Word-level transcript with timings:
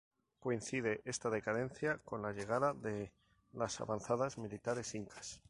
Coincide 0.39 1.03
esta 1.05 1.29
decadencia 1.29 1.99
con 1.99 2.23
la 2.23 2.31
llegada 2.31 2.73
de 2.73 3.11
las 3.53 3.79
avanzadas 3.81 4.39
militares 4.39 4.95
Incas. 4.95 5.39